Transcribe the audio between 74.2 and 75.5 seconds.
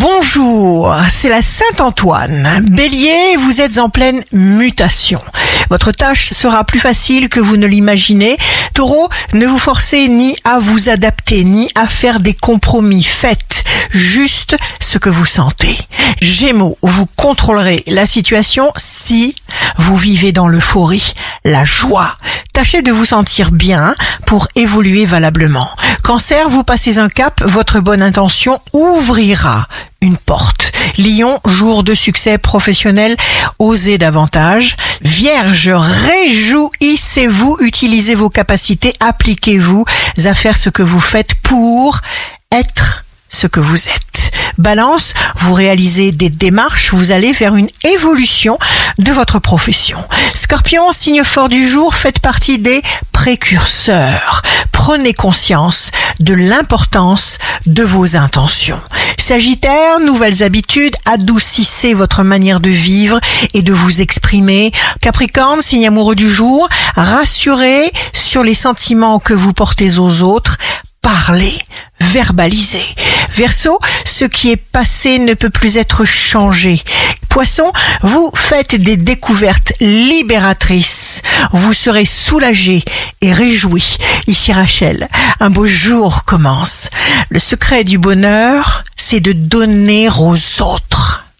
qui est passé ne peut